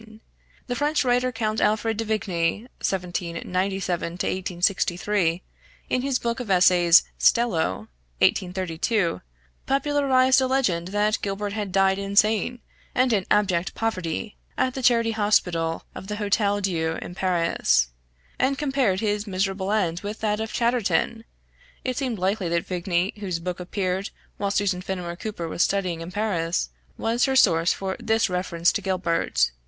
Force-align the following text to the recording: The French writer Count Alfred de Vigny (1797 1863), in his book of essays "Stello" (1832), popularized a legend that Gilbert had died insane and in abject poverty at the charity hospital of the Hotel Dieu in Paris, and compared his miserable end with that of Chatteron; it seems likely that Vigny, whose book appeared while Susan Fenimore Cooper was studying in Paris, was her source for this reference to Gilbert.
The 0.65 0.73
French 0.75 1.05
writer 1.05 1.31
Count 1.31 1.61
Alfred 1.61 1.95
de 1.97 2.03
Vigny 2.03 2.61
(1797 2.81 4.13
1863), 4.13 5.43
in 5.91 6.01
his 6.01 6.17
book 6.17 6.39
of 6.39 6.49
essays 6.49 7.03
"Stello" 7.19 7.81
(1832), 8.17 9.21
popularized 9.67 10.41
a 10.41 10.47
legend 10.47 10.87
that 10.87 11.21
Gilbert 11.21 11.53
had 11.53 11.71
died 11.71 11.99
insane 11.99 12.61
and 12.95 13.13
in 13.13 13.27
abject 13.29 13.75
poverty 13.75 14.37
at 14.57 14.73
the 14.73 14.81
charity 14.81 15.11
hospital 15.11 15.83
of 15.93 16.07
the 16.07 16.15
Hotel 16.15 16.59
Dieu 16.61 16.97
in 16.99 17.13
Paris, 17.13 17.89
and 18.39 18.57
compared 18.57 19.01
his 19.01 19.27
miserable 19.27 19.71
end 19.71 19.99
with 19.99 20.19
that 20.21 20.39
of 20.39 20.51
Chatteron; 20.51 21.25
it 21.83 21.95
seems 21.95 22.17
likely 22.17 22.49
that 22.49 22.65
Vigny, 22.65 23.13
whose 23.19 23.37
book 23.37 23.59
appeared 23.59 24.09
while 24.37 24.49
Susan 24.49 24.81
Fenimore 24.81 25.15
Cooper 25.15 25.47
was 25.47 25.61
studying 25.61 26.01
in 26.01 26.09
Paris, 26.09 26.71
was 26.97 27.25
her 27.25 27.35
source 27.35 27.71
for 27.71 27.95
this 27.99 28.31
reference 28.31 28.71
to 28.71 28.81
Gilbert. 28.81 29.51